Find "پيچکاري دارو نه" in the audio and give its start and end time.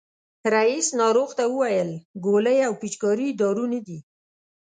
2.81-3.79